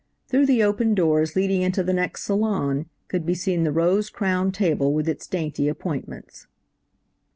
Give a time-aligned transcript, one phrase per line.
[0.27, 4.55] Through the open doors leading into the next salon could be seen the rose crowned
[4.55, 6.47] table with its dainty appointments.